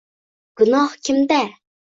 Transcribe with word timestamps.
Gunoh 0.57 0.95
kimda? 1.03 1.41